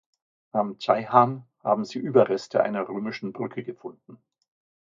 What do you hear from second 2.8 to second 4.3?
römischen Brücke gefunden.